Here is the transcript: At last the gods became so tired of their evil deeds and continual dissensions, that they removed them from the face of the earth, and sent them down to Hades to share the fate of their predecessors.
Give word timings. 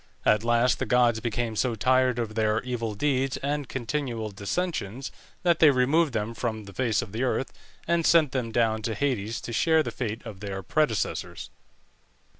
At 0.25 0.43
last 0.43 0.79
the 0.79 0.87
gods 0.87 1.19
became 1.19 1.55
so 1.55 1.75
tired 1.75 2.17
of 2.17 2.33
their 2.33 2.59
evil 2.63 2.95
deeds 2.95 3.37
and 3.37 3.69
continual 3.69 4.31
dissensions, 4.31 5.11
that 5.43 5.59
they 5.59 5.69
removed 5.69 6.11
them 6.13 6.33
from 6.33 6.63
the 6.63 6.73
face 6.73 7.03
of 7.03 7.11
the 7.11 7.21
earth, 7.21 7.53
and 7.87 8.03
sent 8.03 8.31
them 8.31 8.51
down 8.51 8.81
to 8.81 8.95
Hades 8.95 9.39
to 9.41 9.53
share 9.53 9.83
the 9.83 9.91
fate 9.91 10.25
of 10.25 10.39
their 10.39 10.63
predecessors. 10.63 11.51